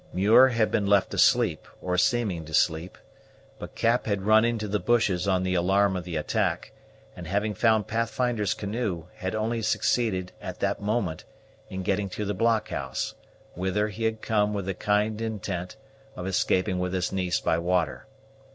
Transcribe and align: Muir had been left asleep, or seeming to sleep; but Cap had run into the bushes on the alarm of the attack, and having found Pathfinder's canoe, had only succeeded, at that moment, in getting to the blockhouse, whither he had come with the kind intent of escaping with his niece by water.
Muir 0.13 0.47
had 0.47 0.71
been 0.71 0.87
left 0.87 1.13
asleep, 1.13 1.67
or 1.79 1.95
seeming 1.95 2.43
to 2.45 2.55
sleep; 2.55 2.97
but 3.59 3.75
Cap 3.75 4.07
had 4.07 4.23
run 4.25 4.43
into 4.43 4.67
the 4.67 4.79
bushes 4.79 5.27
on 5.27 5.43
the 5.43 5.53
alarm 5.53 5.95
of 5.95 6.05
the 6.05 6.15
attack, 6.15 6.71
and 7.15 7.27
having 7.27 7.53
found 7.53 7.85
Pathfinder's 7.85 8.55
canoe, 8.55 9.03
had 9.17 9.35
only 9.35 9.61
succeeded, 9.61 10.31
at 10.41 10.59
that 10.59 10.81
moment, 10.81 11.23
in 11.69 11.83
getting 11.83 12.09
to 12.09 12.25
the 12.25 12.33
blockhouse, 12.33 13.13
whither 13.53 13.89
he 13.89 14.05
had 14.05 14.23
come 14.23 14.55
with 14.55 14.65
the 14.65 14.73
kind 14.73 15.21
intent 15.21 15.75
of 16.15 16.25
escaping 16.25 16.79
with 16.79 16.93
his 16.95 17.11
niece 17.11 17.39
by 17.39 17.59
water. 17.59 18.07